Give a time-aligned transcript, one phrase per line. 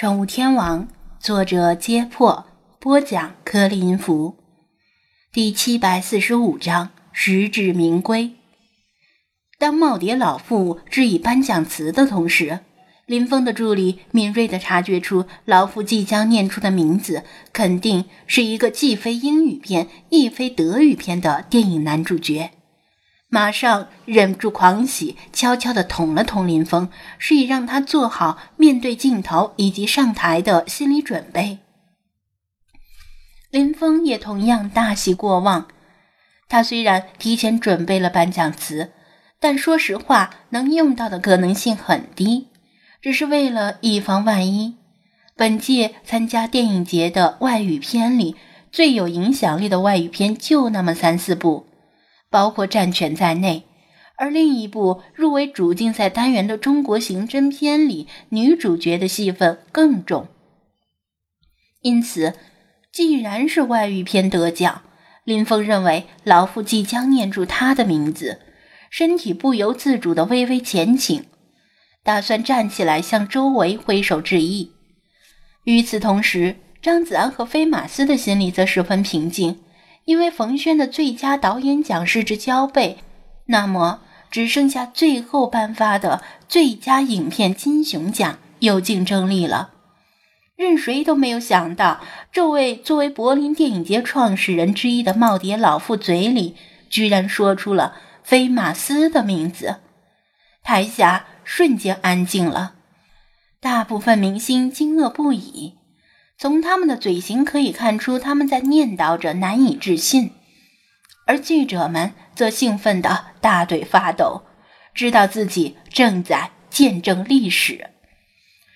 [0.00, 0.88] 宠物天王，
[1.18, 2.46] 作者：揭破，
[2.78, 4.34] 播讲：颗粒音符，
[5.30, 8.30] 第七百四十五章：实至名归。
[9.58, 12.60] 当耄耋老妇致以颁奖词的同时，
[13.04, 17.22] 林峰的助理敏锐地察觉出老妇即将念出的名字，
[17.52, 22.50] 肯定是一个既非英语片亦非德语片的电影男主角。
[23.32, 31.58] 马上忍不住狂喜，悄悄地捅了捅林峰，示意让他做好面对镜头以及上台的心理准备。
[33.52, 35.68] 林峰也同样大喜过望。
[36.48, 38.90] 他虽然提前准备了颁奖词，
[39.38, 42.48] 但说实话，能用到的可能性很低。
[43.00, 44.74] 只是为了以防万一，
[45.36, 48.34] 本届参加电影节的外语片里，
[48.72, 51.69] 最有影响力的外语片就那么三四部。
[52.30, 53.64] 包括《战犬》在内，
[54.16, 60.28] 而另一部入围主竞赛单元的中国刑侦片里，女主角的戏份更重。
[61.82, 62.34] 因此，
[62.92, 64.82] 既然是外语片得奖，
[65.24, 68.40] 林峰认为老夫即将念出他的名字，
[68.90, 71.24] 身体不由自主地微微前倾，
[72.04, 74.72] 打算站起来向周围挥手致意。
[75.64, 79.58] 与此同时，张子安和飞马斯的心里则十分平静。
[80.04, 82.96] 因为冯轩的最佳导演奖失之交臂，
[83.46, 89.70] 那么只剩下最后颁发的最佳影片金熊奖有竞争力了。
[90.56, 96.54] 任谁都没有想到，这位作为柏林电影节创始人之一的耄耋老妇嘴里
[96.90, 99.76] 居然说出了菲马斯的名字，
[100.62, 102.74] 台下瞬间安静了，
[103.58, 105.79] 大部分明星惊愕不已。
[106.40, 110.30] 从他们的嘴型可以看出，他们在念叨着难以置信，
[111.26, 114.44] 而记者们则兴奋的大腿发抖，
[114.94, 117.90] 知道自己正在见证历史。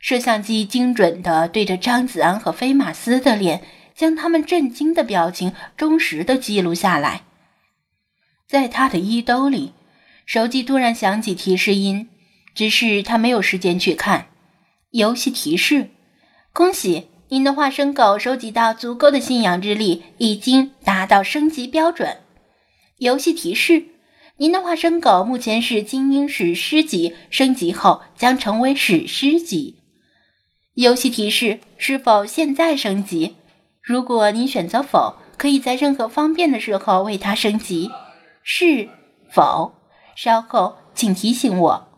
[0.00, 3.62] 摄像机精准地对着张子安和菲马斯的脸，
[3.94, 7.22] 将他们震惊的表情忠实地记录下来。
[8.46, 9.72] 在他的衣兜里，
[10.26, 12.10] 手机突然响起提示音，
[12.54, 14.26] 只是他没有时间去看。
[14.90, 15.88] 游戏提示：
[16.52, 17.08] 恭喜！
[17.28, 22.18] 您的化身狗收集到足够的信仰之力，已经达到升级标准。
[22.98, 23.86] 游戏提示：
[24.36, 29.80] 您的化身狗目前是精英史诗级，升级后将成为史诗级。
[30.74, 33.34] 游戏提示：是否现在升级？
[33.82, 37.90] 如果您选择否，可以在任何方便的时候为它升级。
[38.44, 38.88] 是
[39.32, 39.72] 否？
[40.14, 41.88] 稍后请提醒我。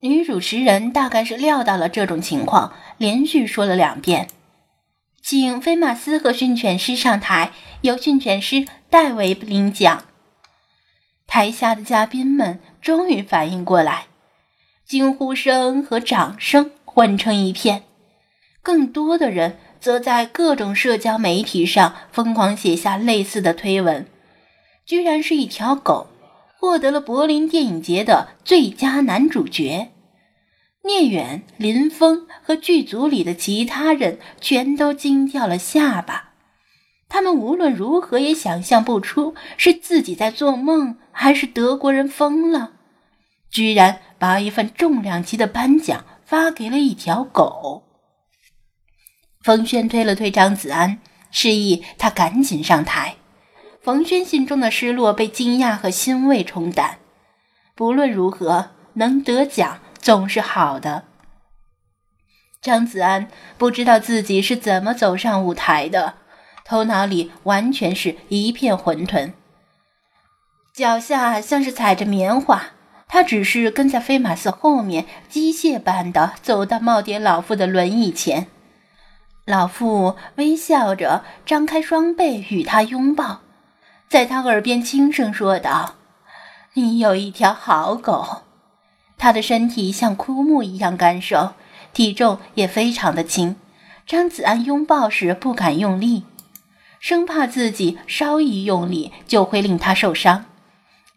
[0.00, 2.74] 女主持人大概是料到了这种情况。
[2.98, 4.28] 连续说了两遍，
[5.22, 7.52] 请菲马斯和训犬师上台，
[7.82, 10.04] 由训犬师代为领奖。
[11.26, 14.06] 台下的嘉宾们终于反应过来，
[14.86, 17.82] 惊呼声和掌声混成一片。
[18.62, 24.06] 更多的人则在各种社交媒体上疯狂写下类似的推文。
[24.86, 26.06] 居然是一条狗
[26.58, 29.92] 获得了柏林电影节的最佳男主角。
[30.84, 36.34] 聂远、林峰和剧组里的其他人全都惊掉了下巴，
[37.08, 42.74] 他们无论如何也想象不出是自己在做梦，还是德国人疯了，
[43.50, 47.82] 居然把一份重量级的颁奖发给了一条狗。
[49.42, 51.00] 冯轩推了推张子安，
[51.32, 53.16] 示意他赶紧上台。
[53.86, 56.98] 冯轩心中的失落被惊讶和欣慰冲淡，
[57.76, 59.78] 不论如何，能得奖。
[60.00, 61.04] 总是好的。
[62.60, 66.14] 张子安不知道自己是怎么走上舞台的，
[66.64, 69.34] 头脑里完全是一片混沌，
[70.74, 72.70] 脚下像是踩着棉花。
[73.06, 78.48] 他只是跟在飞马斯后面，机械般的走到耄耋老妇的轮椅前。
[79.44, 83.42] 老妇微笑着张开双臂与他拥抱，
[84.08, 85.94] 在他耳边轻声说道
[86.74, 88.42] ：“你有一条好狗。”
[89.18, 91.54] 他的身体像枯木一样干瘦，
[91.92, 93.56] 体重也非常的轻。
[94.06, 96.24] 张子安拥抱时不敢用力，
[97.00, 100.44] 生怕自己稍一用力就会令他受伤。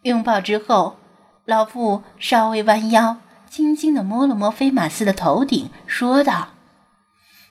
[0.04, 0.98] 拥抱之后，
[1.46, 3.18] 老妇稍微弯腰，
[3.50, 6.50] 轻轻地摸了摸菲马斯的头顶，说道：“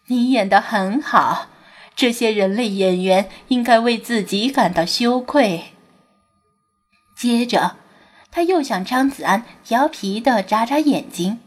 [0.09, 1.47] 你演得很好，
[1.99, 5.73] 这些人类演员应该为自己感到羞愧。”
[7.19, 7.77] 接着。
[8.31, 11.41] 他又向张子安调皮的眨眨眼睛，“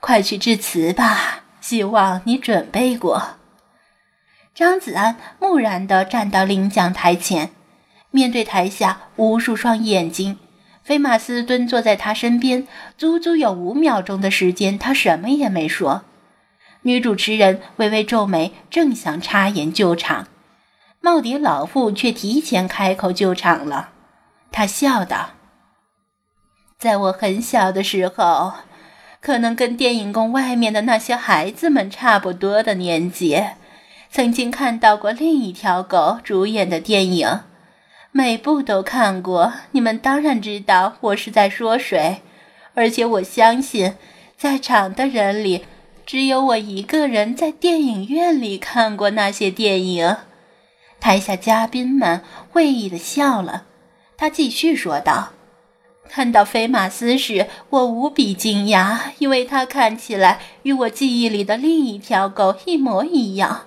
[0.00, 3.36] 快去致辞吧，希望你准备过。”
[4.56, 7.50] 张子安木然地站到领奖台前，
[8.10, 10.38] 面对台下无数双眼睛。
[10.82, 12.66] 菲马斯蹲坐在他身边，
[12.96, 16.02] 足足有五秒钟的时间，他什么也没说，
[16.86, 20.28] 女主持人微微皱眉，正想插言救场，
[21.02, 23.88] 耄耋老妇却提前开口救场了。
[24.52, 25.30] 她笑道
[26.78, 28.52] ：“在我很小的时候，
[29.20, 33.42] 可能跟电影宫外面的那些孩子们差不多的年纪，
[34.08, 37.40] 曾经看到过另一条狗主演的电影，
[38.12, 39.52] 每部都看过。
[39.72, 42.22] 你们当然知道我是在说谁，
[42.74, 43.96] 而且我相信，
[44.36, 45.64] 在场的人里。”
[46.06, 50.16] 只有我一个人在电影院里看过那些电影。
[51.00, 52.22] 台下嘉宾们
[52.52, 53.64] 会意的笑了。
[54.16, 55.30] 他继续说道
[56.08, 63.66] ：“看到菲马斯时，我无比惊讶，因为他看起来与我记忆里的另一条狗一模一样。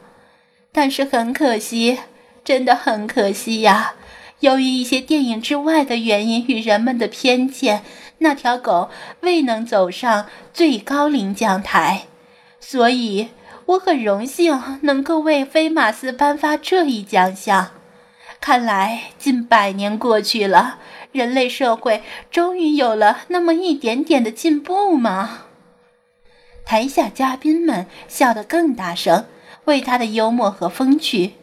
[0.71, 1.99] 但是很可惜，
[2.45, 3.95] 真的很可惜呀！
[4.39, 7.83] 由于一些电影之外的原因与人们的偏见，
[8.19, 8.89] 那条狗
[9.19, 12.03] 未能走上最高领奖台。”
[12.59, 13.29] 所以，
[13.65, 17.71] 我很荣幸能够为菲马斯颁发这一奖项。
[18.41, 20.79] 看来，近百年过去了，
[21.11, 25.45] 人类社会终于有了那么一点点的进步嘛？
[26.65, 29.25] 台下嘉宾们笑得更大声，
[29.65, 31.33] 为他的幽默和风趣。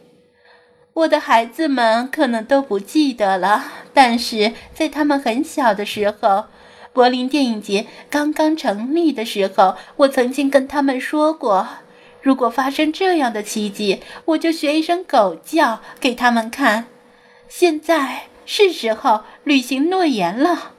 [0.93, 6.45] 我的孩子们可能都不记得了，但是在他们很小的时候。
[6.97, 11.67] 柏林电影节刚刚成立的时候，我曾经跟他们说过，
[12.23, 16.87] 如果发生这样的奇迹，我就学一声狗叫给他们看。
[17.47, 20.71] 现在是时候履行诺言了。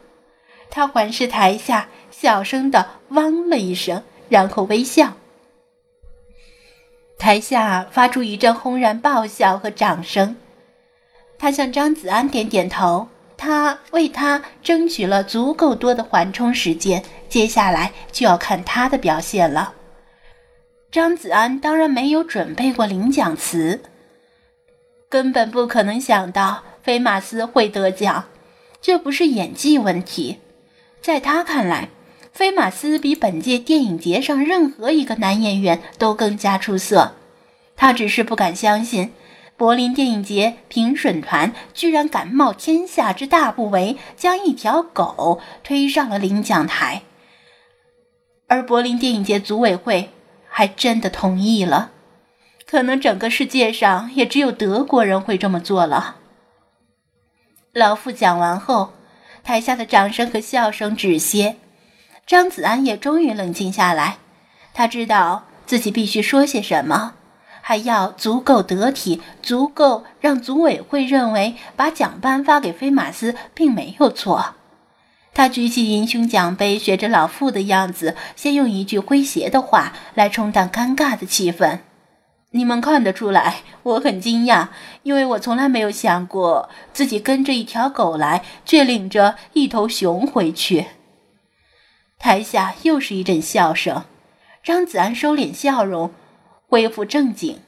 [0.69, 5.13] 他环视台下，小声的汪了一声，然后微笑。
[7.17, 10.35] 台下发出一阵轰然爆笑和掌声。
[11.39, 13.07] 他向张子安点点头。
[13.39, 19.75] 他为他争取了足够多的缓冲时间，接下来就要看他的表现了。
[20.91, 23.81] 张子安当然没有准备过领奖词，
[25.09, 28.25] 根本不可能想到菲马斯会得奖。
[28.81, 30.39] 这不是演技问题，
[31.01, 31.91] 在他看来，
[32.33, 37.15] 菲马斯比本届电影节上任何一个男演员都更加出色。
[37.77, 39.13] 他只是不敢相信。
[39.59, 47.03] 柏林电影节评审团居然敢冒天下之大不韪，将一条狗推上了领奖台，
[48.47, 50.11] 而柏林电影节组委会
[50.49, 51.91] 还真的同意了。
[52.69, 56.19] 可能整个世界上也只有德国人会这么做了。
[57.73, 58.93] 老傅讲完后，
[59.43, 61.57] 台下的掌声和笑声止歇，
[62.25, 64.19] 张子安也终于冷静下来，
[64.73, 67.15] 他知道自己必须说些什么。
[67.69, 74.55] 还要足够得体，足够让组委会认为把奖颁发给菲马斯并没有错。
[75.35, 81.81] 他举起银熊奖杯，学着老妇的样子，先用一句诙谐的话来冲淡尴尬的气氛。
[82.53, 84.69] 你们看得出来，我很惊讶，
[85.03, 90.87] 因为我从来没有想过自己跟着一条狗来，却领着一头熊回去。
[92.19, 94.05] 台下又是一阵笑声。
[94.65, 96.11] 张子安收敛笑容。
[96.69, 97.61] 恢复正经。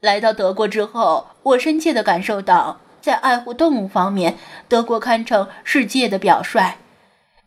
[0.00, 4.36] 来到德国之后，我深切地感受到，在爱护动物方面，
[4.68, 6.76] 德国堪称世界的表率。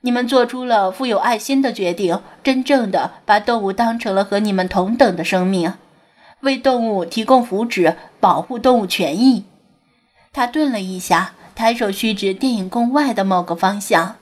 [0.02, 5.76] 你们做出了富有爱心的决定，真正的把动物当成了和你们同等的生命，
[6.42, 9.46] 为动物提供福祉，保护动物权益。
[10.34, 14.18] 他顿了一下，抬手虚指电影宫外的某个方向。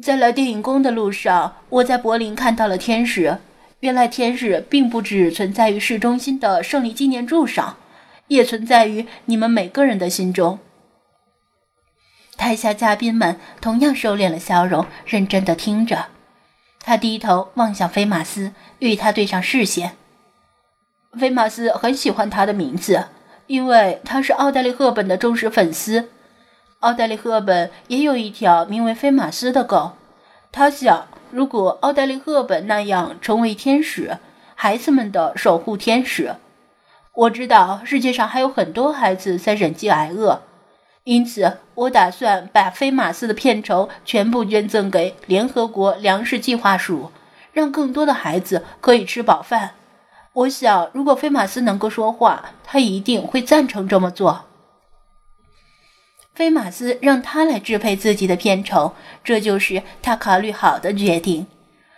[0.00, 3.38] 在来电影宫的路上，我在柏林看到了天使。
[3.82, 7.76] 原来天使并不只存在于市中心的胜利纪念柱上，
[8.28, 10.60] 也存在于你们每个人的心中。
[12.36, 16.06] 台下嘉宾们同样收敛了笑容，认真的听着。
[16.84, 19.96] 他低头望向菲马斯，与他对上视线。
[21.18, 23.06] 菲马斯很喜欢他的名字，
[23.48, 26.08] 因为他是奥黛丽·赫本的忠实粉丝。
[26.78, 29.96] 奥黛丽·赫本也有一条名为菲马斯的狗，
[30.52, 31.08] 他想。
[31.32, 34.18] 如果奥黛丽·赫本那样成为天使，
[34.54, 36.36] 孩子们的守护天使，
[37.14, 40.42] 我知道世界上还有很多孩子在忍饥挨饿，
[41.04, 47.10] 因此我打算把菲马斯的片酬全部捐赠给联合国粮食计划署，
[47.54, 49.70] 让更多的孩子可以吃饱饭。
[50.34, 54.44] 我想，如果菲马斯能够说话，他一定会赞成这么做。
[56.34, 61.46] 菲马斯让他来支配自己的片酬，这就是他考虑好的决定。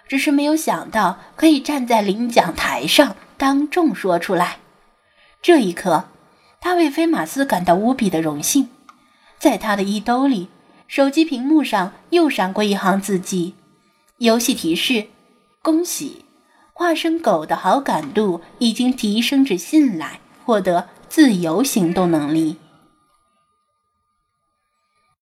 [0.09, 4.59] 只是没有想到可以站在领奖台上当众说出来。
[5.41, 6.05] 这一刻，
[6.61, 8.69] 他为菲马斯感到无比的荣幸。
[9.39, 10.49] 在他的衣兜里，
[10.89, 13.55] 手机屏幕上又闪过一行字迹
[14.19, 15.07] ：“游戏提示，
[15.63, 16.25] 恭喜，
[16.73, 22.57] 化身狗的好感度已经提升至信赖，获得自由行动能力。